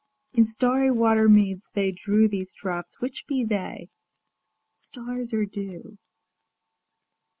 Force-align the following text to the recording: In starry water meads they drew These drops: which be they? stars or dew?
In 0.33 0.47
starry 0.47 0.89
water 0.89 1.29
meads 1.29 1.69
they 1.75 1.91
drew 1.91 2.27
These 2.27 2.53
drops: 2.53 2.99
which 3.01 3.27
be 3.27 3.45
they? 3.45 3.91
stars 4.73 5.31
or 5.31 5.45
dew? 5.45 5.99